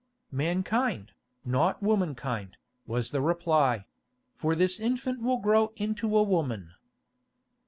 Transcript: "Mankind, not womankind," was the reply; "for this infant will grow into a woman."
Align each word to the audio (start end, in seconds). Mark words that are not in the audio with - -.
"Mankind, 0.31 1.11
not 1.45 1.83
womankind," 1.83 2.57
was 2.87 3.11
the 3.11 3.21
reply; 3.21 3.85
"for 4.33 4.55
this 4.55 4.79
infant 4.79 5.21
will 5.21 5.37
grow 5.37 5.73
into 5.75 6.17
a 6.17 6.23
woman." 6.23 6.71